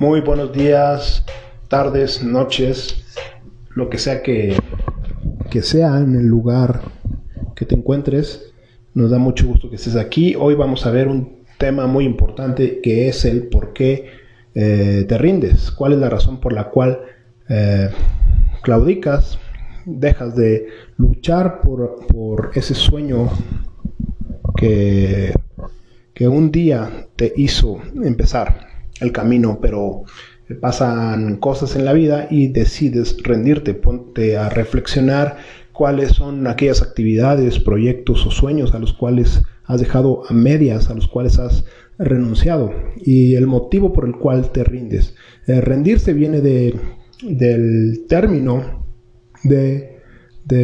[0.00, 1.24] Muy buenos días,
[1.66, 3.04] tardes, noches,
[3.70, 4.56] lo que sea que,
[5.50, 6.82] que sea en el lugar
[7.56, 8.52] que te encuentres.
[8.94, 10.36] Nos da mucho gusto que estés aquí.
[10.38, 14.06] Hoy vamos a ver un tema muy importante que es el por qué
[14.54, 15.72] eh, te rindes.
[15.72, 17.00] ¿Cuál es la razón por la cual
[17.48, 17.90] eh,
[18.62, 19.40] claudicas?
[19.84, 23.30] Dejas de luchar por, por ese sueño
[24.56, 25.34] que,
[26.14, 30.04] que un día te hizo empezar el camino, pero
[30.60, 35.36] pasan cosas en la vida y decides rendirte, ponte a reflexionar
[35.72, 40.94] cuáles son aquellas actividades, proyectos o sueños a los cuales has dejado a medias, a
[40.94, 41.64] los cuales has
[41.98, 45.14] renunciado y el motivo por el cual te rindes.
[45.46, 46.74] Eh, rendirse viene de,
[47.22, 48.86] del término
[49.44, 49.96] de,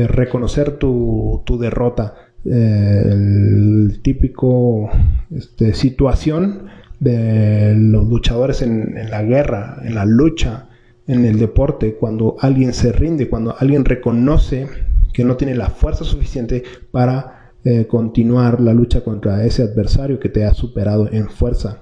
[0.08, 4.88] reconocer tu, tu derrota, eh, el típico
[5.30, 6.68] este, situación
[7.00, 10.68] de los luchadores en, la guerra, en la lucha,
[11.06, 14.66] en el deporte, cuando alguien se rinde, cuando alguien reconoce
[15.12, 20.28] que no tiene la fuerza suficiente para eh, continuar la lucha contra ese adversario que
[20.28, 21.80] te ha superado en fuerza.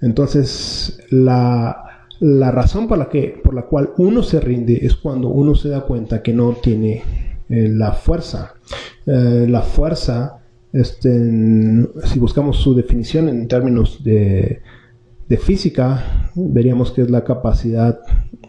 [0.00, 5.54] Entonces, la, razón por la, que, por la cual uno se rinde es cuando uno
[5.54, 7.02] se da cuenta que no tiene
[7.48, 8.54] eh, la fuerza.
[9.06, 10.40] Eh, la fuerza
[10.76, 11.10] este,
[12.04, 14.60] si buscamos su definición en términos de,
[15.40, 17.98] física, veríamos que es la capacidad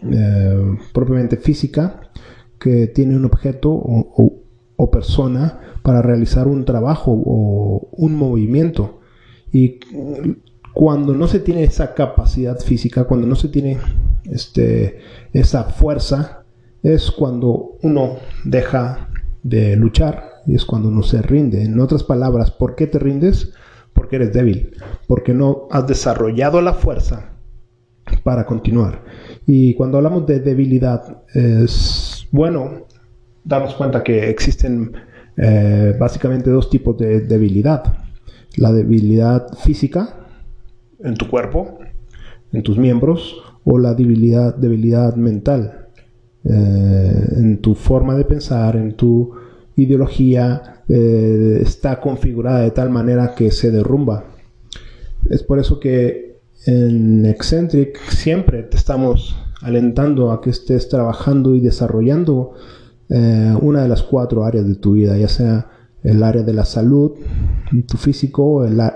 [0.02, 2.00] eh, propiamente física
[2.60, 9.00] que tiene un objeto o, persona para realizar un trabajo o un movimiento.
[9.52, 9.80] Y
[10.72, 13.78] cuando no se tiene esa capacidad física, cuando no se tiene
[14.30, 14.98] este,
[15.32, 16.44] esa fuerza,
[16.82, 19.08] es cuando uno deja
[19.42, 21.62] de luchar y es cuando uno se rinde.
[21.62, 23.52] En otras palabras, ¿por qué te rindes?
[23.92, 24.74] Porque eres débil,
[25.06, 27.32] porque no has desarrollado la fuerza
[28.24, 29.04] para continuar.
[29.46, 32.86] Y cuando hablamos de debilidad, es bueno
[33.44, 34.92] darnos cuenta que existen
[35.36, 37.84] eh, básicamente dos tipos de debilidad.
[38.56, 40.14] La debilidad física
[41.04, 41.78] en tu cuerpo,
[42.52, 45.88] en tus miembros, o la debilidad, debilidad mental
[46.44, 49.30] eh, en tu forma de pensar, en tu
[49.82, 54.24] ideología eh, está configurada de tal manera que se derrumba.
[55.30, 61.60] Es por eso que en Eccentric siempre te estamos alentando a que estés trabajando y
[61.60, 62.52] desarrollando
[63.08, 65.70] eh, una de las cuatro áreas de tu vida, ya sea
[66.02, 67.12] el área de la salud,
[67.86, 68.44] tu físico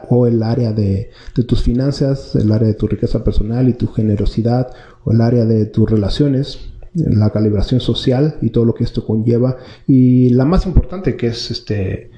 [0.08, 1.10] o el área de,
[1.46, 4.68] tus finanzas, el área de tu riqueza personal y tu generosidad
[5.04, 9.56] o el área de tus relaciones la calibración social y todo lo que esto conlleva.
[9.86, 12.10] Y la más importante que es este,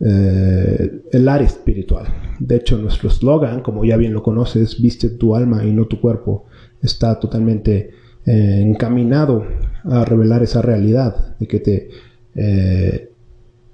[0.00, 2.06] eh, el área espiritual.
[2.40, 6.00] De hecho, nuestro eslogan, como ya bien lo conoces, viste tu alma y no tu
[6.00, 6.46] cuerpo,
[6.80, 7.90] está totalmente
[8.26, 9.44] eh, encaminado
[9.84, 11.88] a revelar esa realidad de que te
[12.34, 13.10] eh,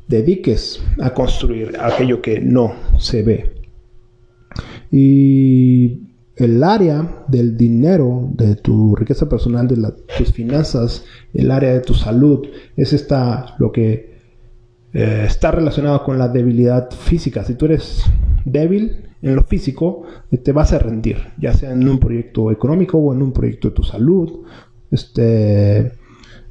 [0.06, 3.52] dediques a construir aquello que no se ve.
[6.38, 9.76] El área del dinero, de tu riqueza personal, de
[10.16, 11.04] tus finanzas,
[11.34, 14.18] el área de tu salud, es esta lo que
[14.92, 17.44] eh, está relacionado con la debilidad física.
[17.44, 18.04] Si tú eres
[18.44, 20.04] débil en lo físico,
[20.42, 23.74] te vas a rendir, ya sea en un proyecto económico o en un proyecto de
[23.74, 24.44] tu salud.
[24.92, 25.78] Este,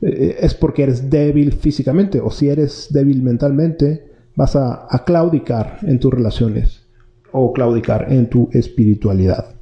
[0.01, 4.05] eh, es porque eres débil físicamente o si eres débil mentalmente,
[4.35, 6.83] vas a, a claudicar en tus relaciones
[7.31, 9.56] o claudicar en tu espiritualidad.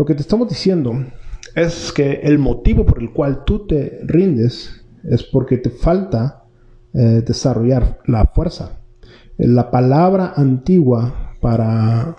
[0.00, 0.94] Lo que te estamos diciendo
[1.54, 6.44] es que el motivo por el cual tú te rindes es porque te falta
[6.94, 8.80] eh, desarrollar la fuerza.
[9.36, 12.16] La palabra antigua para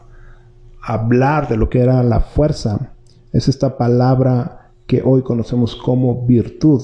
[0.80, 2.94] hablar de lo que era la fuerza
[3.34, 6.84] es esta palabra que hoy conocemos como virtud.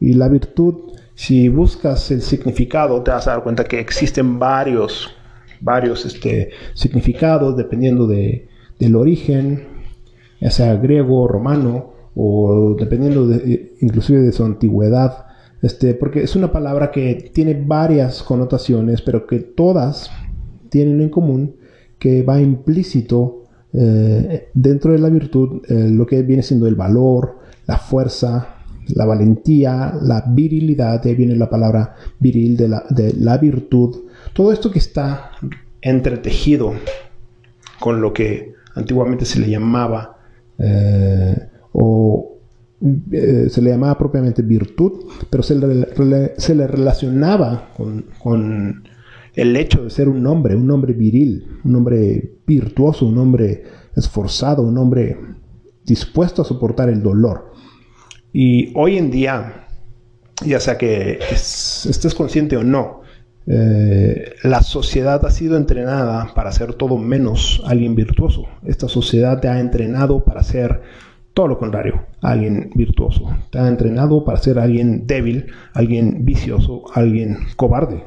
[0.00, 5.10] Y la virtud, si buscas el significado, te vas a dar cuenta que existen varios,
[5.60, 9.69] varios este, significados dependiendo de, del origen,
[10.40, 15.26] ya sea griego, romano o dependiendo de, inclusive de su antigüedad,
[15.62, 20.10] este, porque es una palabra que tiene varias connotaciones, pero que todas
[20.70, 21.56] tienen en común
[21.98, 27.38] que va implícito eh, dentro de la virtud eh, lo que viene siendo el valor,
[27.66, 28.56] la fuerza,
[28.88, 34.04] la valentía, la virilidad, de ahí viene la palabra viril de la, de la virtud,
[34.32, 35.30] todo esto que está
[35.80, 36.72] entretejido
[37.78, 40.19] con lo que antiguamente se le llamaba
[40.60, 42.38] eh, o
[43.12, 47.70] eh, se le llamaba propiamente virtud, pero se le, se le relacionaba
[48.22, 48.82] con,
[49.34, 53.64] el hecho de ser un hombre, un hombre viril, un hombre virtuoso, un hombre
[53.96, 55.16] esforzado, un hombre
[55.84, 57.52] dispuesto a soportar el dolor.
[58.32, 59.66] Y hoy en día,
[60.44, 63.02] ya sea que estés consciente o no,
[63.46, 68.44] eh, la sociedad ha sido entrenada para ser todo menos alguien virtuoso.
[68.64, 70.82] Esta sociedad te ha entrenado para ser
[71.34, 73.30] todo lo contrario, alguien virtuoso.
[73.50, 78.04] Te ha entrenado para ser alguien débil, alguien vicioso, alguien cobarde.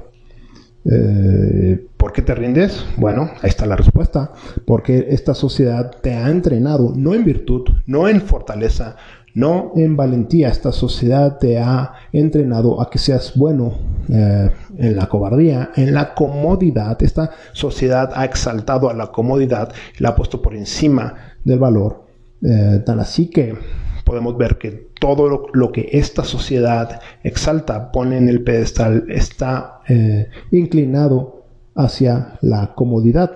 [0.86, 2.86] Eh, ¿Por qué te rindes?
[2.98, 4.34] Bueno, ahí está la respuesta.
[4.66, 8.98] Porque esta sociedad te ha entrenado no en virtud, no en fortaleza,
[9.34, 10.50] no en valentía.
[10.50, 13.74] Esta sociedad te ha entrenado a que seas bueno
[14.10, 17.02] eh, en la cobardía, en la comodidad.
[17.02, 22.04] Esta sociedad ha exaltado a la comodidad y la ha puesto por encima del valor.
[22.44, 23.56] Eh, así que
[24.04, 30.28] podemos ver que todo lo, que esta sociedad exalta, pone en el pedestal, está eh,
[30.52, 31.46] inclinado
[31.76, 33.32] hacia la comodidad.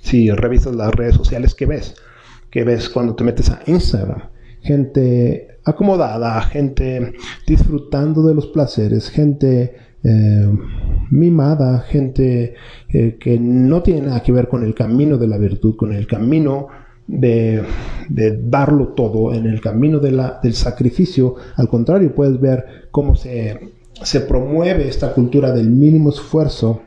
[0.00, 1.94] Si revisas las redes sociales, ¿qué ves?
[2.50, 4.33] ¿Qué ves cuando te metes a Instagram?
[4.64, 7.14] Gente acomodada, gente
[7.46, 10.52] disfrutando de los placeres, gente eh,
[11.10, 12.54] mimada, gente
[12.88, 16.06] eh, que no tiene nada que ver con el camino de la virtud, con el
[16.06, 16.68] camino
[17.06, 17.62] de,
[18.08, 21.36] darlo todo en el camino del sacrificio.
[21.56, 26.82] Al contrario, puedes ver cómo se promueve esta cultura del mínimo esfuerzo,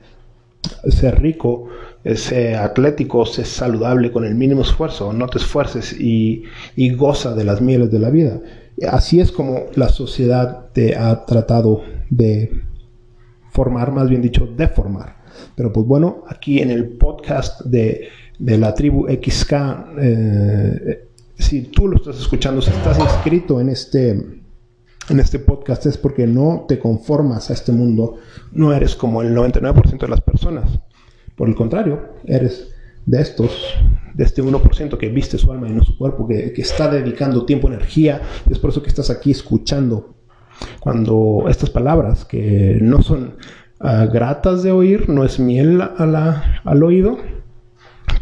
[0.89, 1.67] ser rico,
[2.15, 6.43] ser atlético, ser saludable con el mínimo esfuerzo, no te esfuerces y,
[6.75, 8.39] y goza de las mieles de la vida.
[8.89, 12.61] Así es como la sociedad te ha tratado de
[13.51, 15.17] formar, más bien dicho, deformar.
[15.55, 18.07] Pero pues bueno, aquí en el podcast de
[18.39, 19.53] de la tribu XK,
[19.99, 21.07] eh,
[21.37, 26.27] si tú lo estás escuchando, si estás inscrito en este, en este podcast es porque
[26.27, 28.17] no te conformas a este mundo,
[28.51, 30.79] no eres como el 99% de las personas.
[31.37, 32.73] Por el contrario, eres
[33.05, 33.75] de estos,
[34.15, 37.67] de este 1% que viste su alma y no su cuerpo, que, está dedicando tiempo,
[37.67, 40.15] energía, es por eso que estás aquí escuchando
[40.79, 43.35] cuando estas palabras que no son
[43.79, 47.19] ah, gratas de oír, no es miel al oído,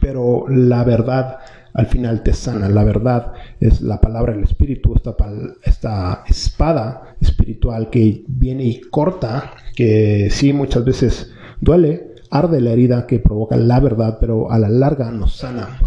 [0.01, 1.39] pero la verdad
[1.73, 2.69] al final te sana.
[2.69, 5.15] La verdad es la palabra del Espíritu, esta,
[5.63, 11.31] esta espada espiritual que viene y corta, que sí muchas veces
[11.61, 15.79] duele, arde la herida que provoca la verdad, pero a la larga nos sana.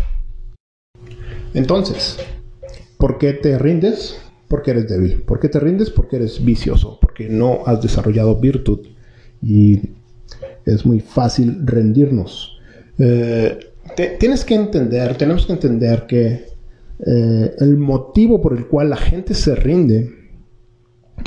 [1.55, 2.19] Entonces,
[2.97, 4.19] ¿por qué te rindes?
[4.49, 5.23] Porque eres débil.
[5.23, 5.91] ¿Por qué te rindes?
[5.91, 8.87] Porque eres vicioso, porque no has desarrollado virtud.
[9.43, 9.81] Y
[10.65, 12.59] es muy fácil rendirnos.
[12.99, 13.59] Eh,
[14.19, 16.47] tienes que entender, tenemos que entender que
[17.07, 20.11] eh, el motivo por el cual la gente se rinde,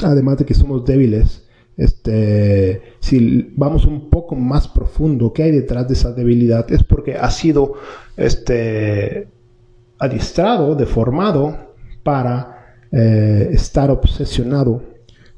[0.04, 1.44] además de que somos débiles,
[1.82, 6.72] este, si vamos un poco más profundo, ¿qué hay detrás de esa debilidad?
[6.72, 7.74] Es porque ha sido
[8.16, 9.28] este,
[9.98, 11.74] adiestrado, deformado
[12.04, 14.84] para eh, estar obsesionado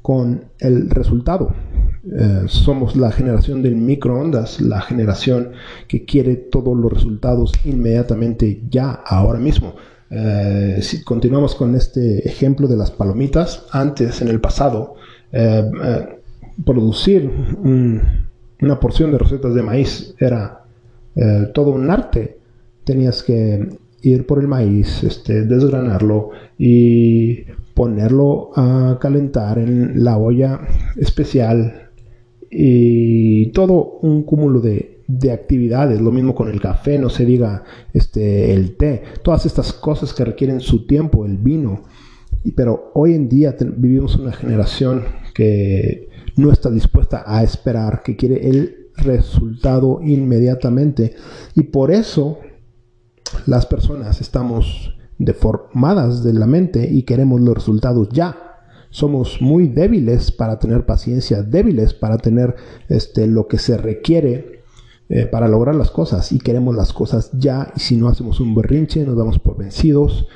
[0.02, 1.54] con el resultado.
[2.14, 5.52] Eh, somos la generación del microondas, la generación
[5.88, 9.76] que quiere todos los resultados inmediatamente, ya, ahora mismo.
[10.10, 14.96] Eh, si continuamos con este ejemplo de las palomitas, antes, en el pasado,
[16.64, 17.30] producir
[18.60, 20.64] una porción de recetas de maíz era
[21.52, 22.38] todo un arte.
[22.84, 23.68] Tenías que
[24.02, 27.44] ir por el maíz, este, desgranarlo y
[27.74, 30.60] ponerlo a calentar en la olla
[30.96, 31.90] especial
[32.50, 37.64] y todo un cúmulo de, de, actividades, lo mismo con el café, no se diga
[37.92, 41.82] este, el té, todas estas cosas que requieren su tiempo, el vino.
[42.54, 45.02] Pero hoy en día vivimos una generación
[45.34, 51.14] que no está dispuesta a esperar, que quiere el resultado inmediatamente.
[51.54, 52.38] Y por eso
[53.46, 58.36] las personas estamos deformadas de la mente y queremos los resultados ya.
[58.90, 62.54] Somos muy débiles para tener paciencia, débiles para tener
[62.88, 64.62] este, lo que se requiere
[65.08, 66.30] eh, para lograr las cosas.
[66.30, 67.72] Y queremos las cosas ya.
[67.76, 70.28] Y si no hacemos un berrinche nos damos por vencidos.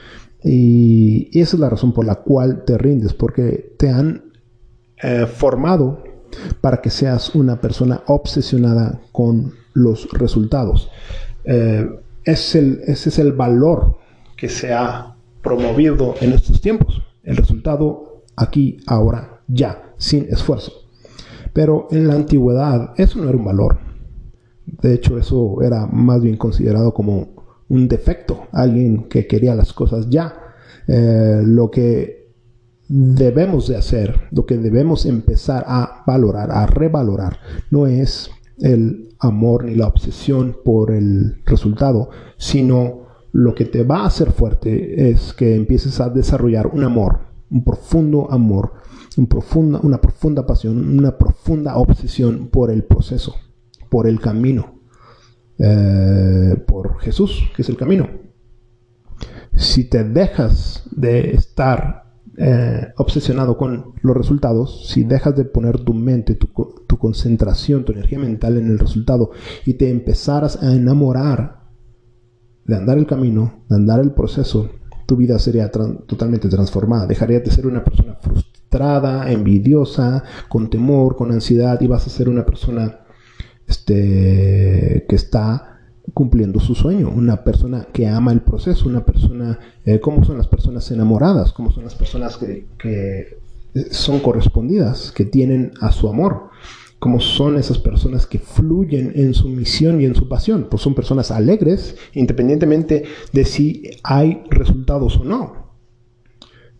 [0.42, 4.27] Y esa es la razón por la cual te rindes porque te han
[5.02, 6.02] eh, formado
[6.60, 10.90] para que seas una persona obsesionada con los resultados.
[11.44, 11.88] Eh,
[12.24, 13.96] es ese es el valor
[14.36, 17.02] que se ha promovido en estos tiempos.
[17.22, 20.72] El resultado aquí, ahora, ya, sin esfuerzo.
[21.52, 23.78] Pero en la antigüedad eso no era un valor.
[24.66, 27.28] De hecho, eso era más bien considerado como
[27.68, 30.34] un defecto, alguien que quería las cosas ya.
[30.86, 32.17] Eh, lo que
[32.88, 37.38] debemos de hacer, lo que debemos empezar a valorar, a revalorar,
[37.70, 44.00] no es el amor ni la obsesión por el resultado, sino lo que te va
[44.00, 48.72] a hacer fuerte es que empieces a desarrollar un amor, un profundo amor,
[49.16, 53.34] un profunda, una profunda pasión, una profunda obsesión por el proceso,
[53.90, 54.80] por el camino,
[55.58, 58.08] eh, por Jesús, que es el camino.
[59.54, 62.07] Si te dejas de estar
[62.40, 66.48] eh, obsesionado con los resultados, si dejas de poner tu mente, tu,
[66.96, 69.32] concentración, tu energía mental en el resultado
[69.66, 71.64] y te empezaras a enamorar
[72.64, 74.70] de andar el camino, de andar el proceso,
[75.04, 77.06] tu vida sería totalmente transformada.
[77.06, 82.28] Dejarías de ser una persona frustrada, envidiosa, con temor, con ansiedad y vas a ser
[82.28, 83.00] una persona
[83.66, 85.77] este, que está
[86.14, 90.46] cumpliendo su sueño, una persona que ama el proceso, una persona, eh, ¿cómo son las
[90.46, 91.52] personas enamoradas?
[91.52, 93.38] ¿Cómo son las personas que, que
[93.90, 96.50] son correspondidas, que tienen a su amor?
[96.98, 100.66] ¿Cómo son esas personas que fluyen en su misión y en su pasión?
[100.68, 105.68] Pues son personas alegres, independientemente de si hay resultados o no.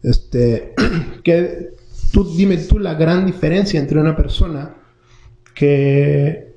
[0.03, 0.75] Este,
[1.23, 1.71] que
[2.13, 4.77] tú dime tú la gran diferencia entre una persona
[5.55, 6.48] que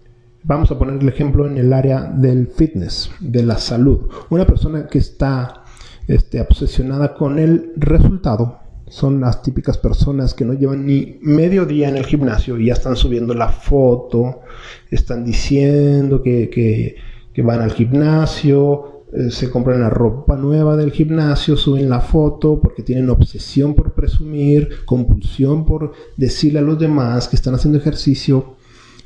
[0.43, 4.10] Vamos a poner el ejemplo en el área del fitness, de la salud.
[4.31, 5.63] Una persona que está
[6.07, 8.57] este, obsesionada con el resultado
[8.88, 12.74] son las típicas personas que no llevan ni medio día en el gimnasio y ya
[12.74, 14.41] están subiendo la foto,
[14.89, 16.95] están diciendo que,
[17.38, 22.81] van al gimnasio, eh, se compran la ropa nueva del gimnasio, suben la foto porque
[22.81, 28.55] tienen obsesión por presumir, compulsión por decirle a los demás que están haciendo ejercicio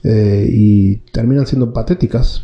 [0.07, 2.43] eh, y terminan siendo patéticas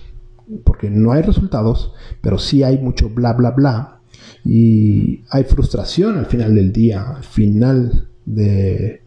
[0.63, 4.01] porque no hay resultados, pero sí hay mucho bla bla bla
[4.43, 9.03] y hay frustración al final del día, al final de,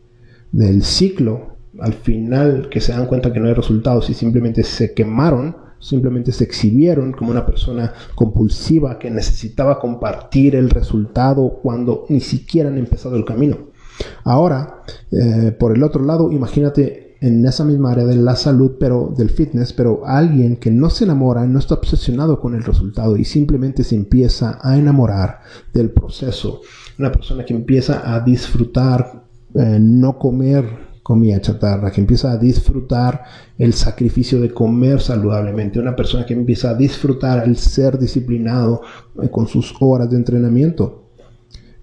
[0.53, 4.95] del ciclo, al final que se dan cuenta que no hay resultados y simplemente se
[4.95, 12.21] quemaron, simplemente se exhibieron como una persona compulsiva que necesitaba compartir el resultado cuando ni
[12.21, 13.75] siquiera han empezado el camino.
[14.23, 19.15] Ahora, eh, por el otro lado, imagínate en esa misma área de la salud, pero
[19.17, 23.25] del fitness, pero alguien que no se enamora, no está obsesionado con el resultado y
[23.25, 25.41] simplemente se empieza a enamorar
[25.73, 26.61] del proceso.
[26.99, 30.67] Una persona que empieza a disfrutar, eh, no comer
[31.03, 33.25] comida chatarra, que empieza a disfrutar
[33.57, 38.83] el sacrificio de comer saludablemente, una persona que empieza a disfrutar el ser disciplinado
[39.23, 41.04] eh, con sus horas de entrenamiento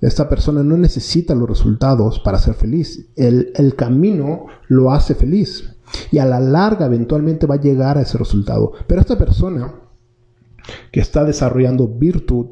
[0.01, 3.11] esta persona no necesita los resultados para ser feliz.
[3.15, 5.75] El, camino lo hace feliz.
[6.11, 8.71] Y a la larga eventualmente va a llegar a ese resultado.
[8.87, 9.75] Pero esta persona
[10.91, 12.47] que está desarrollando virtud,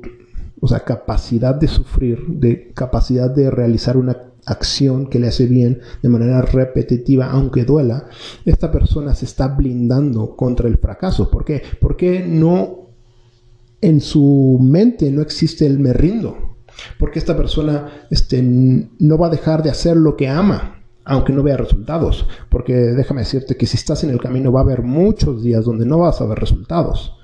[0.59, 5.79] o sea, capacidad de sufrir, de capacidad de realizar una acción que le hace bien
[6.03, 8.09] de manera repetitiva, aunque duela,
[8.45, 11.31] esta persona se está blindando contra el fracaso.
[11.31, 11.63] ¿Por qué?
[11.79, 12.89] Porque no
[13.81, 16.48] en su mente no existe el me rindo.
[16.97, 21.43] Porque esta persona este, no va a dejar de hacer lo que ama, aunque no
[21.43, 22.27] vea resultados.
[22.49, 25.85] Porque déjame decirte que si estás en el camino va a haber muchos días donde
[25.85, 27.17] no vas a ver resultados.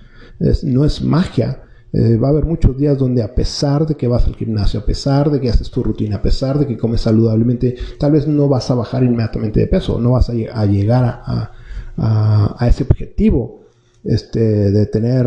[0.63, 1.61] no es magia.
[1.93, 4.85] Eh, va a haber muchos días donde a pesar de que vas al gimnasio, a
[4.85, 8.49] pesar de que haces tu rutina, a pesar de que comes saludablemente, tal vez no
[8.49, 13.61] vas a bajar inmediatamente de peso, no vas a, llegar a, ese objetivo
[14.03, 15.25] este, de tener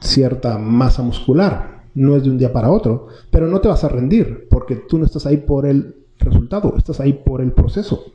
[0.00, 3.88] cierta masa muscular no es de un día para otro, pero no te vas a
[3.88, 8.12] rendir porque tú no estás ahí por el resultado, estás ahí por el proceso.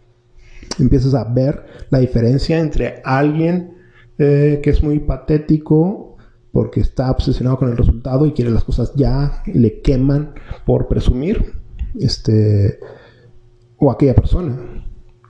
[0.80, 3.76] Empiezas a ver la diferencia entre alguien
[4.18, 6.18] eh, que es muy patético
[6.52, 10.34] porque está obsesionado con el resultado y quiere las cosas ya, le queman
[10.66, 11.54] por presumir,
[12.00, 12.80] este,
[13.78, 14.86] o aquella persona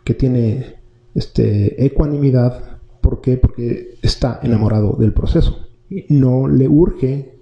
[0.06, 0.78] que tiene
[1.16, 3.36] este, ecuanimidad, ¿por qué?
[3.38, 5.68] Porque está enamorado del proceso.
[6.10, 7.37] No le urge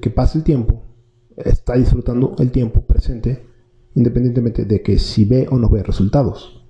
[0.00, 0.82] que pase el tiempo,
[1.36, 3.46] está disfrutando el tiempo presente,
[3.94, 6.64] independientemente de que si ve o no ve resultados.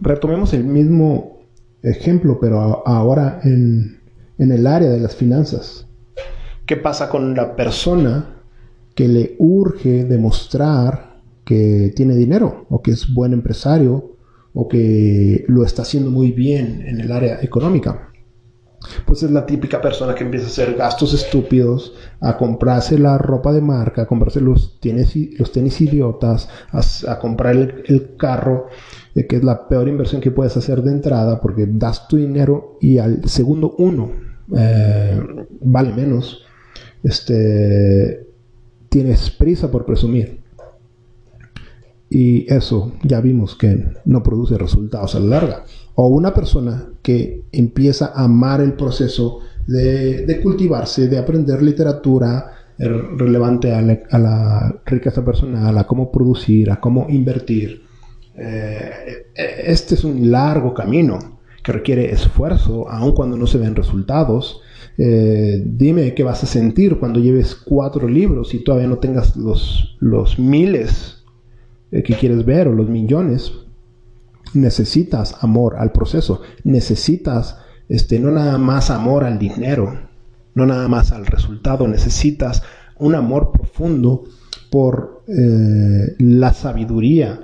[0.00, 1.42] Retomemos el mismo
[1.82, 4.00] ejemplo, pero ahora en,
[4.38, 5.86] en el área de las finanzas.
[6.66, 8.42] ¿Qué pasa con la persona
[8.94, 14.16] que le urge demostrar que tiene dinero o que es buen empresario
[14.54, 18.11] o que lo está haciendo muy bien en el área económica?
[19.06, 23.52] Pues es la típica persona que empieza a hacer gastos estúpidos, a comprarse la ropa
[23.52, 26.48] de marca, a comprarse los tenis, los tenis idiotas,
[27.06, 28.66] a, comprar el, carro,
[29.14, 32.78] eh, que es la peor inversión que puedes hacer de entrada porque das tu dinero
[32.80, 34.10] y al segundo uno
[34.56, 35.20] eh,
[35.60, 36.44] vale menos.
[37.02, 38.28] Este,
[38.88, 40.40] tienes prisa por presumir.
[42.14, 45.64] y eso ya vimos que no produce resultados a la larga.
[45.94, 52.88] O una persona que empieza a amar el proceso de, cultivarse, de aprender literatura eh,
[52.88, 57.82] relevante a la, riqueza personal, a cómo producir, a cómo invertir.
[58.36, 64.60] Eh, este es un largo camino que requiere esfuerzo, aun cuando no se ven resultados.
[64.98, 69.96] Eh, dime qué vas a sentir cuando lleves cuatro libros y todavía no tengas los,
[70.00, 71.18] los miles
[71.90, 73.52] que quieres ver o los millones.
[74.54, 79.98] Necesitas amor al proceso, necesitas este, no nada más amor al dinero,
[80.54, 82.62] no nada más al resultado, necesitas
[82.98, 84.24] un amor profundo
[84.70, 87.40] por eh, la sabiduría,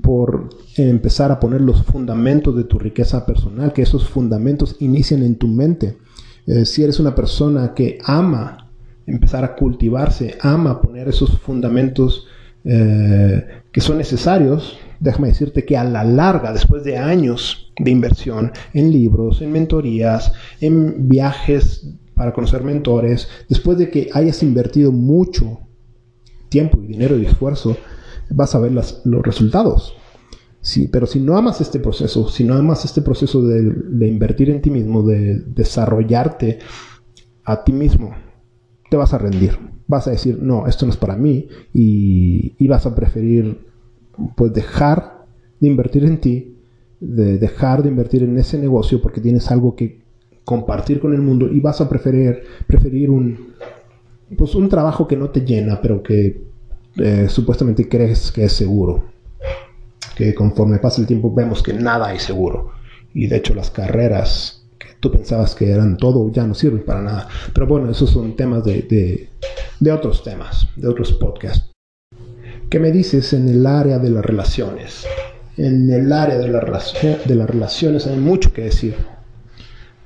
[0.00, 5.36] por empezar a poner los fundamentos de tu riqueza personal, que esos fundamentos inician en
[5.36, 5.98] tu mente.
[6.46, 8.70] Eh, si eres una persona que ama
[9.06, 12.26] empezar a cultivarse, ama poner esos fundamentos
[12.64, 18.52] eh, que son necesarios, déjame decirte que a la larga, después de años de inversión
[18.74, 25.60] en libros, en mentorías, en viajes para conocer mentores, después de que hayas invertido mucho
[26.50, 27.76] tiempo y dinero y esfuerzo,
[28.28, 29.94] vas a ver los resultados.
[30.60, 34.60] Sí, pero si no amas este proceso, si no amas este proceso de, invertir en
[34.60, 36.58] ti mismo, de desarrollarte
[37.44, 38.14] a ti mismo,
[38.90, 39.58] te vas a rendir.
[39.86, 43.69] Vas a decir, no, esto no es para mí y vas a preferir
[44.36, 45.26] pues dejar
[45.60, 46.56] de invertir en ti,
[47.00, 50.00] de dejar de invertir en ese negocio porque tienes algo que
[50.44, 53.54] compartir con el mundo y vas a preferir, preferir un,
[54.36, 56.42] pues un trabajo que no te llena, pero que
[56.96, 59.04] eh, supuestamente crees que es seguro.
[60.16, 62.72] Que conforme pasa el tiempo vemos que nada es seguro.
[63.14, 67.02] Y de hecho las carreras que tú pensabas que eran todo ya no sirven para
[67.02, 67.28] nada.
[67.54, 69.28] Pero bueno, esos son temas de, de,
[69.78, 71.59] de otros temas, de otros podcasts.
[72.70, 75.04] ¿Qué me dices en el área de las relaciones?
[75.56, 78.94] En el área de, de las relaciones hay mucho que decir.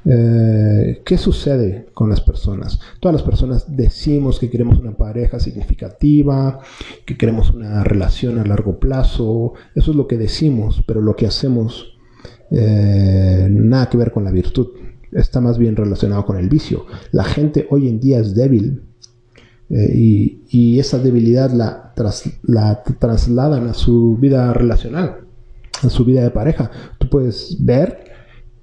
[0.07, 2.81] Eh, ¿Qué sucede con las personas?
[3.01, 6.59] Todas las personas decimos que queremos una pareja significativa,
[7.05, 9.53] que queremos una relación a largo plazo.
[9.75, 11.99] Eso es lo que decimos, pero lo que hacemos
[12.51, 14.69] eh, nada que ver con la virtud.
[15.13, 16.87] Está más bien relacionado con el vicio.
[17.13, 18.85] La gente hoy en día es débil
[19.71, 20.44] eh, y,
[20.79, 21.93] esa debilidad la,
[22.43, 25.23] la trasladan a su vida relacional,
[25.83, 26.71] a su vida de pareja.
[26.99, 28.05] Tú puedes ver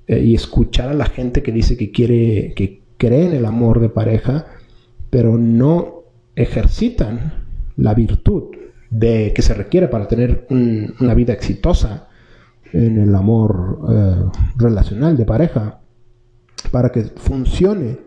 [0.08, 3.82] eh, y escuchar a la gente que dice que quiere, que cree en el amor
[3.82, 4.46] de pareja,
[5.10, 6.04] pero no
[6.36, 8.56] ejercitan la virtud
[8.90, 12.08] de que se requiere para tener una vida exitosa
[12.72, 14.16] en el amor eh,
[14.56, 15.82] relacional de pareja.
[16.72, 18.00] Para que funcione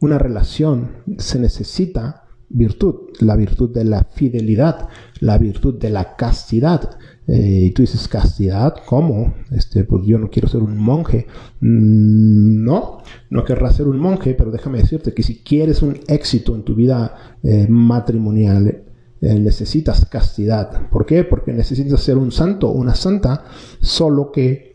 [0.00, 2.21] una relación se necesita
[2.52, 4.88] virtud, la virtud de la fidelidad,
[5.20, 6.98] la virtud de la castidad.
[7.26, 9.34] Eh, y tú dices, castidad, ¿cómo?
[9.52, 11.26] Este, pues yo no quiero ser un monje.
[11.60, 12.98] Mm, no,
[13.30, 16.74] no querrás ser un monje, pero déjame decirte que si quieres un éxito en tu
[16.74, 18.82] vida eh, matrimonial,
[19.20, 20.88] eh, necesitas castidad.
[20.90, 21.24] ¿Por qué?
[21.24, 23.44] Porque necesitas ser un santo una santa,
[23.80, 24.72] solo que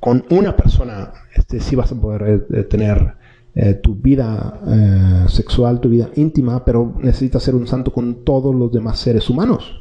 [0.00, 3.18] con una persona este, sí vas a poder tener
[3.54, 8.54] eh, tu vida eh, sexual, tu vida íntima, pero necesitas ser un santo con todos
[8.54, 9.80] los demás seres humanos.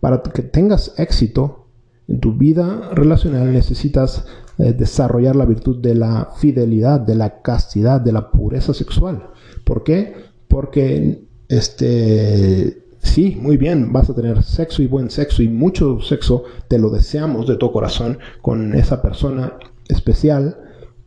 [0.00, 1.66] Para que tengas éxito
[2.06, 4.26] en tu vida relacional necesitas
[4.58, 9.30] eh, desarrollar la virtud de la fidelidad, de la castidad, de la pureza sexual.
[9.64, 10.14] ¿Por qué?
[10.46, 16.44] Porque este sí, muy bien, vas a tener sexo y buen sexo y mucho sexo,
[16.68, 19.54] te lo deseamos de todo corazón con esa persona
[19.88, 20.56] especial,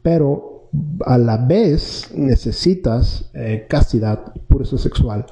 [0.02, 0.57] pero
[1.06, 5.26] a la vez necesitas eh, castidad, pureza sexual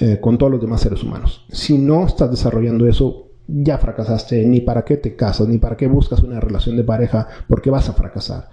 [0.00, 1.46] eh, con todos los demás seres humanos.
[1.50, 4.44] Si no estás desarrollando eso, ya fracasaste.
[4.44, 7.88] Ni para qué te casas, ni para qué buscas una relación de pareja, porque vas
[7.88, 8.48] a fracasar.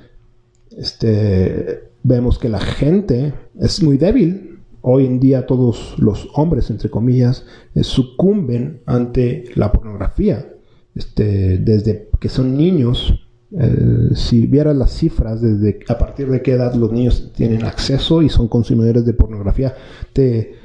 [0.77, 4.59] Este, vemos que la gente es muy débil.
[4.81, 10.49] Hoy en día todos los hombres, entre comillas, eh, sucumben ante la pornografía.
[10.95, 13.22] Este, desde que son niños
[13.59, 18.21] eh, si vieras las cifras desde a partir de qué edad los niños tienen acceso
[18.23, 19.75] y son consumidores de pornografía,
[20.11, 20.57] te,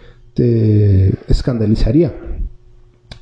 [1.26, 2.14] escandalizaría.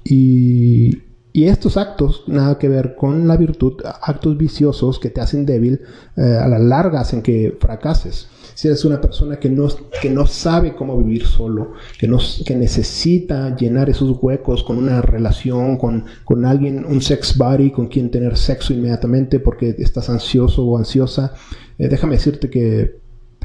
[0.05, 1.03] Y,
[1.33, 5.81] y, estos actos, nada que ver con la virtud, actos viciosos que te hacen débil,
[6.17, 9.69] eh, a la larga hacen que fracases si eres una persona que no,
[10.01, 15.03] que no sabe cómo vivir solo, que, no, que necesita llenar esos huecos con una
[15.03, 20.65] relación, con, con alguien, un sex buddy con quien tener sexo inmediatamente porque estás ansioso
[20.65, 21.35] o ansiosa,
[21.77, 22.99] eh, déjame decirte que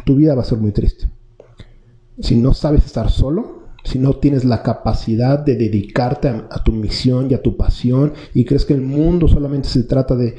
[0.06, 1.10] tu vida va a ser muy triste.
[2.22, 7.30] Si no sabes estar solo, si no tienes la capacidad de dedicarte a, tu misión
[7.30, 10.36] y a tu pasión y crees que el mundo solamente se trata de,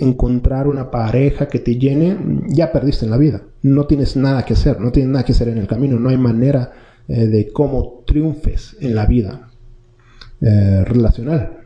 [0.00, 2.16] encontrar una pareja que te llene,
[2.48, 3.42] ya perdiste en la vida.
[3.62, 6.18] No tienes nada que hacer, no tienes nada que hacer en el camino, no hay
[6.18, 6.72] manera
[7.08, 9.50] eh, de cómo triunfes en la vida
[10.40, 11.60] eh, relacional.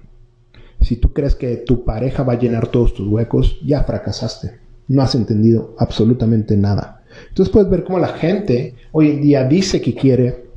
[0.81, 4.61] Si tú crees que tu pareja va a llenar todos tus huecos, ya fracasaste.
[4.87, 7.03] No has entendido absolutamente nada.
[7.29, 10.48] Entonces puedes ver cómo la gente hoy en día dice que quiere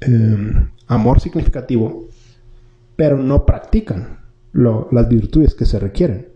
[0.00, 2.08] Em, amor significativo,
[2.96, 4.20] pero no practican
[4.52, 6.28] las virtudes que se requieren.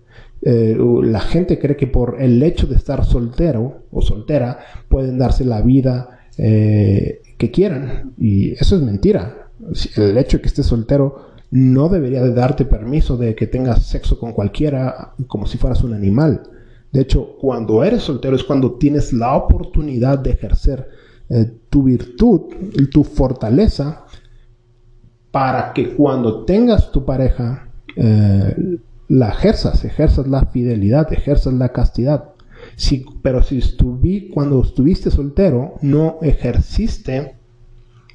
[0.42, 5.44] Eh, la gente cree que por el hecho de estar soltero o soltera pueden darse
[5.44, 9.48] la vida eh, que quieran y eso es mentira.
[9.96, 14.18] El hecho de que estés soltero no debería de darte permiso de que tengas sexo
[14.18, 16.42] con cualquiera como si fueras un animal.
[16.92, 20.88] De hecho, cuando eres soltero es cuando tienes la oportunidad de ejercer
[21.30, 24.04] eh, tu virtud y tu fortaleza
[25.30, 32.30] para que cuando tengas tu pareja eh, la ejerzas, ejerzas la fidelidad, ejerzas la castidad.
[33.22, 37.36] Pero si estuví, cuando estuviste soltero, no ejerciste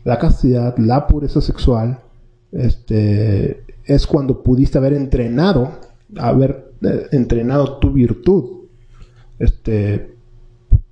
[0.04, 2.00] la castidad, la pureza sexual,
[2.52, 5.72] este, es cuando pudiste haber entrenado,
[6.18, 8.66] haber eh, entrenado tu virtud,
[9.40, 10.16] este,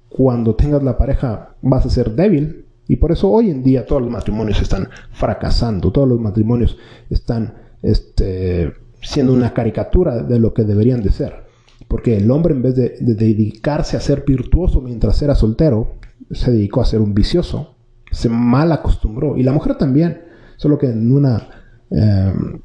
[0.10, 2.66] cuando tengas la pareja vas a ser débil.
[2.88, 6.78] Y por eso hoy en día todos los matrimonios están fracasando, todos los matrimonios
[7.10, 11.44] están este, siendo una caricatura de lo que deberían de ser.
[11.88, 15.96] Porque el hombre en vez de, dedicarse a ser virtuoso mientras era soltero,
[16.30, 17.76] se dedicó a ser un vicioso,
[18.12, 19.38] se mal acostumbró.
[19.38, 20.22] Y la mujer también,
[20.58, 21.48] solo que en una...
[21.90, 22.62] Em,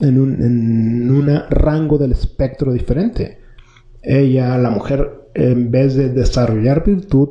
[0.00, 3.38] en un en rango del espectro diferente.
[4.02, 7.28] Ella, la mujer, en vez de desarrollar virtud,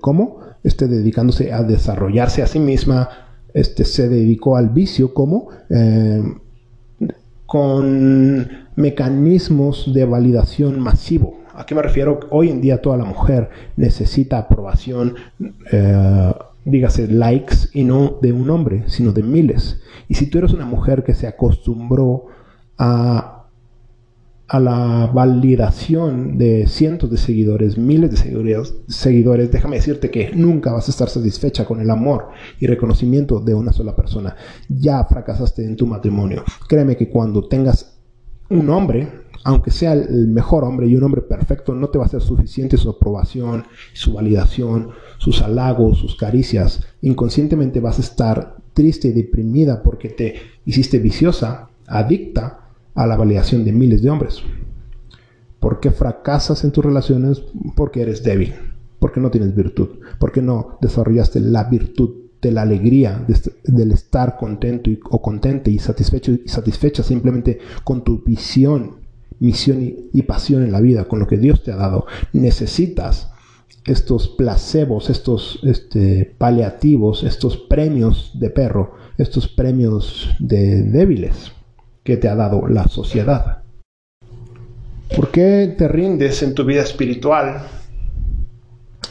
[0.00, 0.40] ¿cómo?
[0.62, 3.08] Este, dedicándose a desarrollarse a sí misma,
[3.54, 5.48] este, se dedicó al vicio, ¿cómo?
[5.70, 6.22] Eh,
[7.46, 11.38] con mecanismos de validación masivo.
[11.54, 12.20] ¿A qué me refiero?
[12.30, 15.14] Hoy en día toda la mujer necesita aprobación,
[15.72, 16.34] eh,
[16.66, 19.80] dígase likes, y no de un hombre, sino de miles.
[20.08, 22.26] Y si tú eres una mujer que se acostumbró
[22.76, 23.35] a
[24.48, 30.72] a la validación de cientos de seguidores, miles de seguidores, seguidores, déjame decirte que nunca
[30.72, 32.28] vas a estar satisfecha con el amor
[32.60, 34.36] y reconocimiento de una sola persona.
[34.68, 36.44] Ya fracasaste en tu matrimonio.
[36.68, 37.98] Créeme que cuando tengas
[38.48, 39.08] un hombre,
[39.42, 42.76] aunque sea el mejor hombre y un hombre perfecto, no te va a ser suficiente
[42.76, 46.84] su aprobación, su validación, sus halagos, sus caricias.
[47.02, 52.65] Inconscientemente vas a estar triste y deprimida porque te hiciste viciosa, adicta
[52.96, 54.42] a la validación de miles de hombres.
[55.60, 57.42] ¿Por qué fracasas en tus relaciones?
[57.76, 58.54] Porque eres débil,
[58.98, 63.24] porque no tienes virtud, porque no desarrollaste la virtud de la alegría,
[63.64, 68.96] del estar contento o contente y satisfecho y satisfecha simplemente con tu visión,
[69.40, 69.78] misión
[70.12, 72.06] y, pasión en la vida, con lo que Dios te ha dado.
[72.32, 73.30] Necesitas
[73.84, 81.55] estos placebos, estos este, paliativos, estos premios de perro, estos premios de débiles
[82.06, 83.64] que te ha dado la sociedad.
[85.14, 87.66] ¿Por qué te rindes en tu vida espiritual?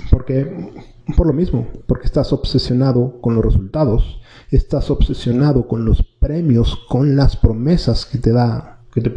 [0.09, 0.71] Porque
[1.15, 7.15] por lo mismo, porque estás obsesionado con los resultados, estás obsesionado con los premios, con
[7.15, 9.13] las promesas que te da, que te,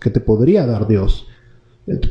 [0.00, 1.27] que te podría dar Dios.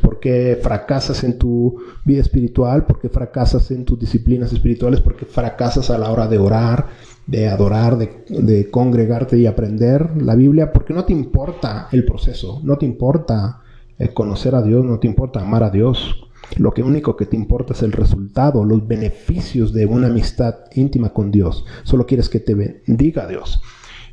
[0.02, 5.98] Porque fracasas en tu vida espiritual, porque fracasas en tus disciplinas espirituales, porque fracasas a
[5.98, 6.88] la hora de orar,
[7.28, 12.78] de adorar, de, congregarte y aprender la Biblia, porque no te importa el proceso, no
[12.78, 13.62] te importa
[14.00, 16.24] eh, conocer a Dios, no te importa amar a Dios.
[16.56, 21.10] Lo que único que te importa es el resultado, los beneficios de una amistad íntima
[21.10, 21.66] con Dios.
[21.84, 23.60] Solo quieres que te bendiga Dios.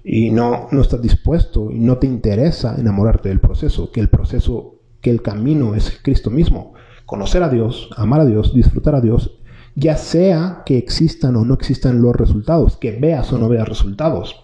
[0.03, 4.74] Y no, no estás dispuesto y no te interesa enamorarte del proceso, que el proceso,
[5.05, 6.75] que el camino es Cristo mismo.
[7.07, 9.39] Conocer a Dios, amar a Dios, disfrutar a Dios
[9.75, 14.37] ya sea que existan o no existan los resultados, que veas o no veas resultados.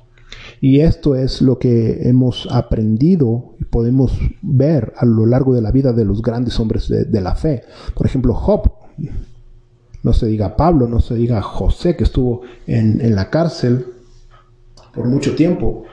[0.61, 5.71] Y esto es lo que hemos aprendido y podemos ver a lo largo de la
[5.71, 7.63] vida de los grandes hombres de, la fe.
[7.95, 8.71] Por ejemplo, Job,
[10.03, 13.87] no se diga Pablo, no se diga José, que estuvo en, en la cárcel
[14.93, 15.85] por mucho tiempo,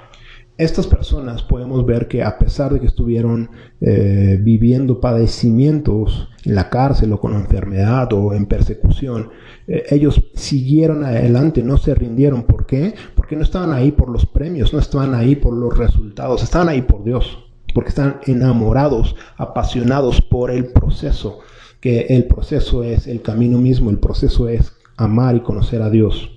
[0.58, 6.70] estas personas podemos ver que a pesar de que estuvieron eh, viviendo padecimientos en la
[6.70, 9.30] cárcel o con enfermedad o en persecución,
[9.68, 12.44] eh, ellos siguieron adelante, no se rindieron.
[12.44, 12.96] ¿Por qué?
[13.16, 16.82] Porque no estaban ahí por los premios, no estaban ahí por los resultados, estaban ahí
[16.82, 21.40] por Dios, porque están enamorados, apasionados por el proceso,
[21.80, 26.32] que el proceso es el camino mismo, el proceso es amar y conocer a Dios.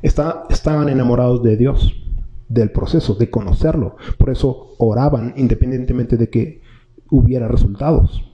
[0.00, 1.92] estaban enamorados de Dios,
[2.52, 3.96] del proceso, de conocerlo.
[4.18, 6.60] Por eso oraban independientemente de que
[7.10, 8.24] hubiera resultados.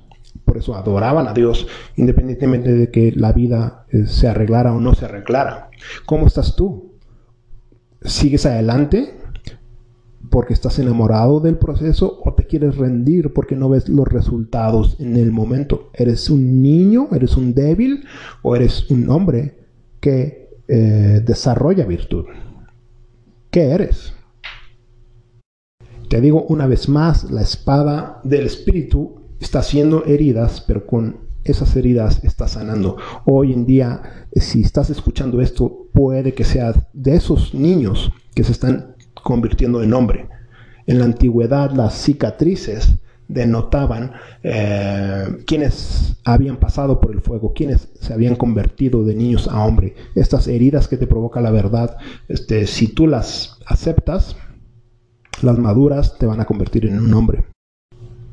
[0.45, 4.95] Por eso adoraban a Dios independientemente de que la vida eh, se arreglara o no
[4.95, 5.71] se arreglara.
[6.07, 6.93] ¿Cómo estás tú?
[8.03, 9.15] ¿Sigues adelante
[10.31, 15.17] porque estás enamorado del proceso o te quieres rendir porque no ves los resultados en
[15.17, 15.91] el momento?
[15.93, 17.09] ¿Eres un niño?
[17.13, 18.05] ¿Eres un débil?
[18.43, 19.59] ¿O eres un hombre
[20.01, 22.27] que eh, desarrolla virtud?
[23.51, 24.13] ¿Qué eres?
[26.09, 31.75] Te digo una vez más, la espada del espíritu está haciendo heridas, pero con esas
[31.75, 32.99] heridas está sanando.
[33.25, 38.53] Hoy en día, si estás escuchando esto, puede que sea de esos niños que se
[38.53, 40.29] están convirtiendo en hombre.
[40.87, 42.97] En la antigüedad las cicatrices
[43.29, 44.13] denotaban
[44.43, 49.95] eh, quienes habían pasado por el fuego, quienes se habían convertido de niños a hombre.
[50.15, 51.97] Estas heridas que te provoca la verdad,
[52.29, 54.37] este, si tú las aceptas,
[55.43, 57.45] las maduras te van a convertir en un hombre.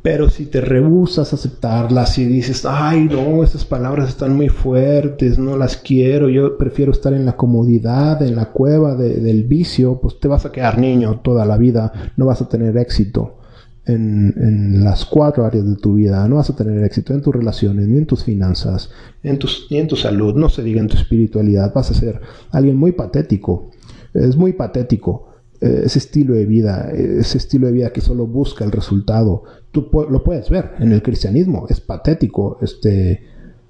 [0.01, 5.39] Pero si te rehusas a aceptarlas y dices, ay no, esas palabras están muy fuertes,
[5.39, 10.19] no las quiero, yo prefiero estar en la comodidad, en la cueva del vicio, pues
[10.19, 13.39] te vas a quedar niño toda la vida, no vas a tener éxito
[13.86, 17.88] en, las cuatro áreas de tu vida, no vas a tener éxito en tus relaciones,
[17.88, 18.89] ni en tus finanzas,
[19.24, 22.21] en ni en tu salud, no se diga en tu espiritualidad, vas a ser
[22.52, 23.71] alguien muy patético,
[24.13, 25.28] es muy patético
[25.62, 29.43] eh, ese estilo de vida, ese estilo de vida que solo busca el resultado.
[29.71, 33.24] Tú lo puedes ver en el cristianismo, es patético, este,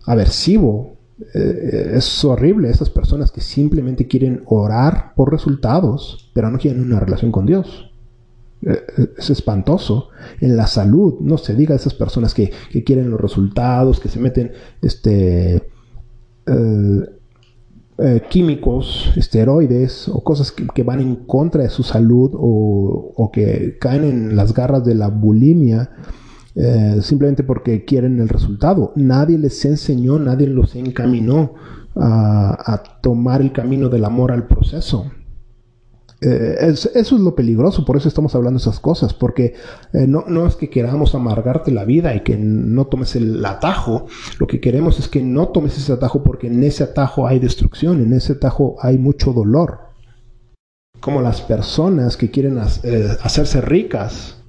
[0.05, 0.95] aversivo,
[1.33, 6.99] eh, es horrible esas personas que simplemente quieren orar por resultados, pero no quieren una
[6.99, 7.91] relación con Dios.
[8.65, 8.83] Eh,
[9.17, 10.09] es espantoso.
[10.41, 14.19] En la salud, no se diga esas personas que, que quieren los resultados, que se
[14.19, 15.61] meten este,
[17.97, 24.03] eh, químicos, esteroides o cosas que, van en contra de su salud o, que caen
[24.03, 25.91] en las garras de la bulimia
[26.55, 28.93] eh, simplemente porque quieren el resultado.
[28.95, 31.53] Nadie les enseñó, nadie los encaminó
[31.97, 35.05] a tomar el camino del amor al proceso.
[36.27, 39.53] Eh, eso es lo peligroso, por eso estamos hablando esas cosas, porque
[39.93, 44.07] eh, no, no, es que queramos amargarte la vida y que no tomes el atajo,
[44.39, 48.01] lo que queremos es que no tomes ese atajo porque en ese atajo hay destrucción,
[48.01, 49.81] en ese atajo hay mucho dolor.
[50.99, 54.41] Como las personas que quieren eh, hacerse ricas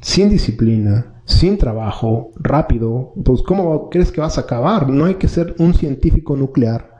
[0.00, 4.88] sin disciplina, sin trabajo, rápido, pues ¿cómo crees que vas a acabar?
[4.88, 6.90] No hay que ser un científico nuclear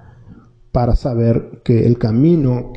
[0.71, 2.73] para saber que el camino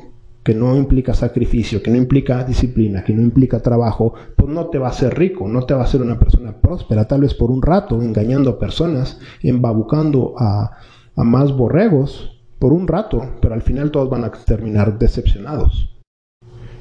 [0.47, 4.77] que no implica sacrificio, que no implica disciplina, que no implica trabajo, pues no te
[4.77, 7.51] va a hacer rico, no te va a hacer una persona próspera, tal vez por
[7.51, 10.77] un rato, engañando a personas, embabucando a,
[11.17, 15.93] a más borregos, por un rato, pero al final todos van a terminar decepcionados.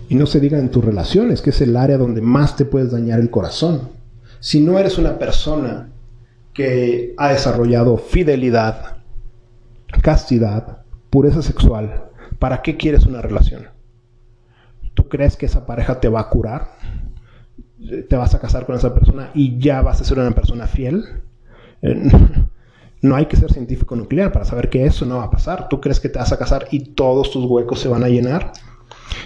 [0.09, 2.93] Y no se diga en tus relaciones, que es el área donde más te puedes
[2.93, 3.89] dañar el corazón.
[4.39, 5.89] Si no eres una persona
[6.55, 8.99] que ha desarrollado fidelidad,
[10.03, 12.06] castidad, pureza sexual,
[12.39, 13.69] ¿Para qué quieres una relación?
[14.95, 16.69] ¿Tú crees que esa pareja te va a curar?
[18.09, 21.05] ¿Te vas a casar con esa persona y ya vas a ser una persona fiel?
[21.83, 22.11] Eh,
[23.03, 25.69] no hay que ser científico nuclear para saber que eso no va a pasar.
[25.69, 28.53] ¿Tú crees que te vas a casar y todos tus huecos se van a llenar?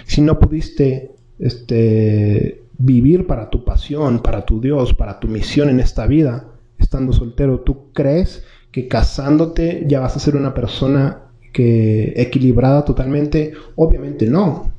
[0.05, 5.79] Si no pudiste este, vivir para tu pasión, para tu Dios, para tu misión en
[5.79, 6.47] esta vida,
[6.77, 13.53] estando soltero, ¿tú crees que casándote ya vas a ser una persona que equilibrada totalmente,
[13.75, 14.71] obviamente no.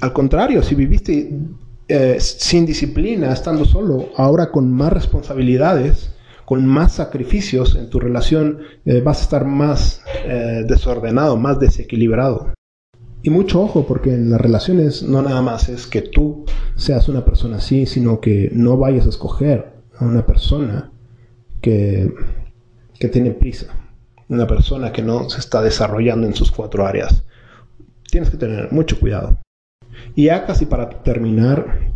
[0.00, 1.32] Al contrario, si viviste
[1.88, 6.12] eh, sin disciplina, estando solo, ahora con más responsabilidades,
[6.44, 12.54] con más sacrificios en tu relación, eh, vas a estar más eh, desordenado, más desequilibrado.
[13.22, 16.44] Y mucho ojo, porque en las relaciones no nada más es que tú
[16.76, 20.92] seas una persona así, sino que no vayas a escoger a una persona
[21.60, 22.12] que,
[23.00, 23.85] que tiene prisa
[24.28, 27.24] una persona que no se está desarrollando en sus cuatro áreas.
[28.10, 29.38] Tienes que tener mucho cuidado.
[30.14, 31.90] Y ya casi para terminar,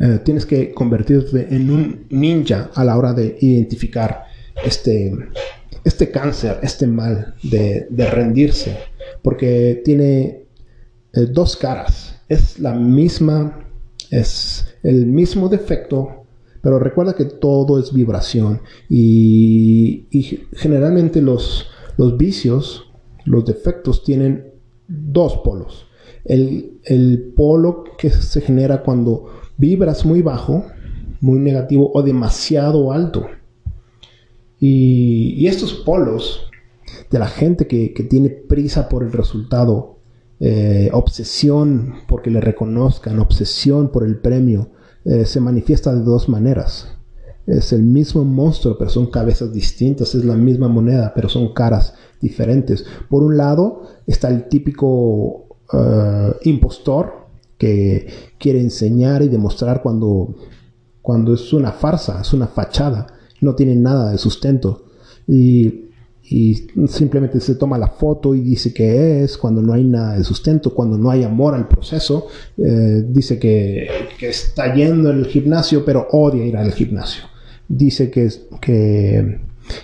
[0.00, 4.24] eh, tienes que convertirte en un ninja a la hora de identificar
[4.64, 5.12] este,
[5.84, 8.76] este cáncer, este mal de, rendirse,
[9.22, 10.46] porque tiene
[11.12, 12.20] eh, dos caras.
[12.28, 13.66] Es la misma,
[14.10, 16.15] es el mismo defecto
[16.66, 20.08] pero recuerda que todo es vibración y,
[20.54, 22.90] generalmente los, los, vicios,
[23.24, 24.50] los defectos tienen
[24.88, 25.86] dos polos.
[26.24, 29.26] El, el, polo que se genera cuando
[29.56, 30.64] vibras muy bajo,
[31.20, 33.28] muy negativo o demasiado alto.
[34.58, 36.50] Y, estos polos
[37.12, 40.00] de la gente que, tiene prisa por el resultado,
[40.40, 44.70] eh, obsesión porque le reconozcan, obsesión por el premio,
[45.06, 46.88] eh, se manifiesta de dos maneras.
[47.46, 51.94] Es el mismo monstruo, pero son cabezas distintas, es la misma moneda, pero son caras
[52.20, 52.84] diferentes.
[53.08, 60.34] Por un lado está el típico eh, impostor que quiere enseñar y demostrar cuando,
[61.02, 63.06] cuando es una farsa, es una fachada,
[63.40, 64.86] no tiene nada de sustento.
[65.28, 65.85] Y
[66.28, 70.24] y simplemente se toma la foto y dice que es, cuando no hay nada de
[70.24, 75.84] sustento, cuando no hay amor al proceso, eh, dice que, que, está yendo al gimnasio,
[75.84, 77.24] pero odia ir al gimnasio.
[77.68, 78.28] Dice que,
[78.60, 79.40] que,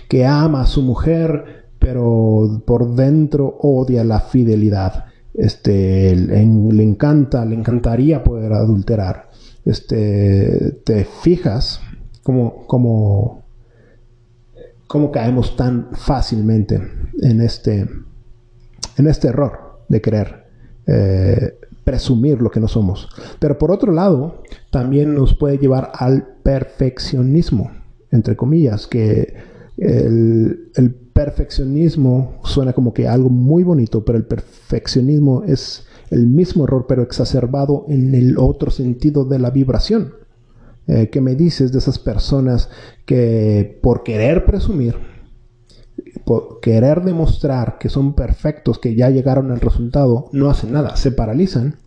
[0.09, 5.05] que ama a su mujer, pero por dentro odia la fidelidad.
[5.33, 6.41] Este, le,
[6.83, 9.29] encanta, le encantaría poder adulterar.
[9.63, 11.79] Este, te fijas
[12.21, 13.42] como, como
[14.87, 16.81] cómo caemos tan fácilmente
[17.21, 17.87] en este,
[18.97, 20.45] en este error de querer
[20.87, 23.09] eh, presumir lo que no somos.
[23.39, 27.71] Pero por otro lado, también nos puede llevar al perfeccionismo,
[28.11, 29.33] entre comillas, que
[29.77, 36.65] el, el perfeccionismo suena como que algo muy bonito, pero el perfeccionismo es el mismo
[36.65, 40.13] error, pero exacerbado en el otro sentido de la vibración.
[40.87, 42.69] Eh, ¿Qué me dices de esas personas
[43.05, 44.95] que por querer presumir,
[46.25, 51.11] por querer demostrar que son perfectos, que ya llegaron al resultado, no hacen nada, se
[51.11, 51.77] paralizan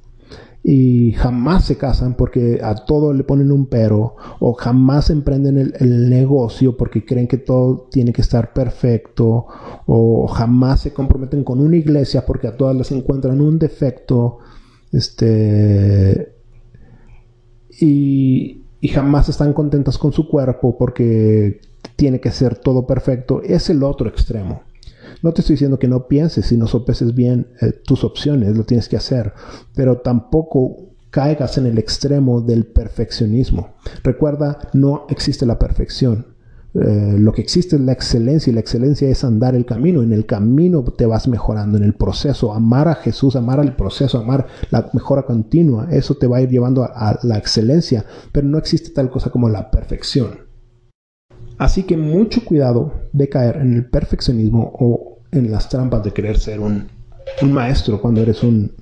[0.68, 6.11] y jamás se casan porque a todo le ponen un pero o jamás emprenden el,
[6.11, 9.46] negocio porque creen que todo tiene que estar perfecto
[9.87, 14.38] o jamás se comprometen con una iglesia porque a todas les encuentran un defecto
[14.90, 16.35] este
[17.80, 21.61] y, y jamás están contentas con su cuerpo porque
[21.96, 24.62] tiene que ser todo perfecto, es el otro extremo.
[25.22, 28.62] No te estoy diciendo que no pienses y no sopeses bien eh, tus opciones, lo
[28.62, 29.33] tienes que hacer,
[29.75, 30.77] pero tampoco
[31.11, 33.75] caigas en el extremo del perfeccionismo.
[34.05, 36.36] Recuerda, no existe la perfección.
[36.82, 40.02] Eh, lo que existe es la excelencia y la excelencia es andar el camino.
[40.02, 42.52] En el camino te vas mejorando, en el proceso.
[42.52, 46.50] Amar a Jesús, amar al proceso, amar la mejora continua, eso te va a ir
[46.50, 50.40] llevando a, la excelencia, pero no existe tal cosa como la perfección.
[51.58, 56.38] Así que mucho cuidado de caer en el perfeccionismo o en las trampas de querer
[56.38, 56.88] ser un,
[57.40, 58.72] un maestro cuando eres un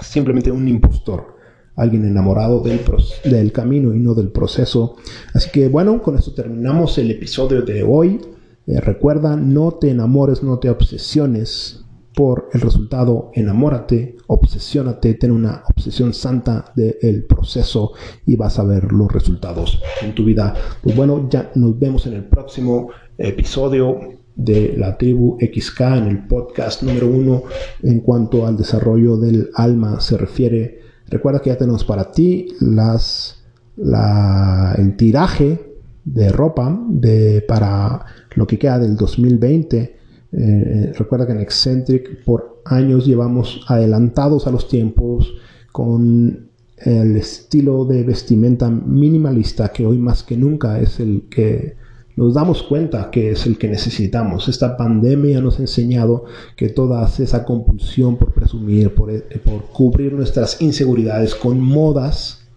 [0.00, 1.39] simplemente un impostor
[1.82, 2.80] alguien enamorado del,
[3.24, 4.96] del camino y no del proceso.
[5.34, 8.20] Así que bueno, con esto terminamos el episodio de hoy.
[8.66, 15.62] Eh, recuerda, no te enamores, no te obsesiones por el resultado, enamórate, obsesiónate, ten una
[15.68, 17.92] obsesión santa del proceso
[18.26, 20.54] y vas a ver los resultados en tu vida.
[20.82, 23.98] Pues bueno, ya nos vemos en el próximo episodio
[24.34, 27.44] de la tribu XK en el podcast número uno
[27.82, 30.80] en cuanto al desarrollo del alma se refiere.
[31.10, 33.42] Recuerda que ya tenemos para ti las,
[33.76, 35.58] el tiraje
[36.04, 38.04] de ropa de, para
[38.36, 39.96] lo que queda del 2020.
[40.32, 45.32] Eh, recuerda que en Eccentric por años llevamos adelantados a los tiempos
[45.72, 51.76] con el estilo de vestimenta minimalista que hoy más que nunca es el que
[52.16, 54.48] nos damos cuenta que es el que necesitamos.
[54.48, 56.24] Esta pandemia nos ha enseñado
[56.56, 59.22] que toda esa compulsión por presumir, por, eh,
[59.72, 62.48] cubrir nuestras inseguridades con modas,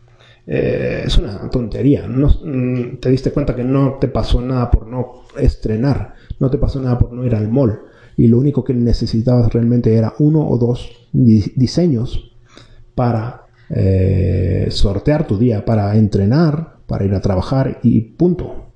[0.46, 2.08] eh, es una tontería.
[2.08, 6.82] Mm, te diste cuenta que no te pasó nada por no estrenar, no te pasó
[6.82, 7.80] nada por no ir al mall.
[8.18, 12.32] Y lo único que necesitabas realmente era uno o dos diseños
[12.94, 18.73] para eh, sortear tu día, para entrenar, para ir a trabajar y punto.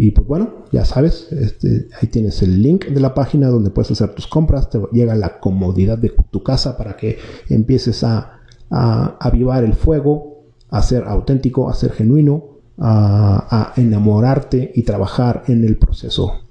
[0.00, 3.90] Y pues bueno, ya sabes, este, ahí tienes el link de la página donde puedes
[3.90, 8.38] hacer tus compras, te llega la comodidad de tu casa para que empieces a,
[8.70, 12.44] a, avivar el fuego, a ser auténtico, a ser genuino,
[12.78, 16.42] a, a enamorarte y trabajar en el proceso.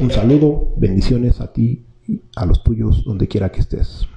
[0.00, 1.84] Un saludo, bendiciones a ti
[2.34, 4.08] a los tuyos donde quiera que estés.